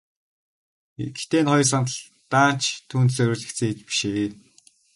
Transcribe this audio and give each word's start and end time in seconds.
Гэхдээ 1.15 1.41
энэ 1.41 1.51
хоёр 1.51 1.67
сандал 1.71 1.99
даанч 2.31 2.63
түүнд 2.89 3.11
зориулагдсан 3.17 3.67
эд 3.71 3.79
биш 3.87 3.99
ээ. 4.21 4.29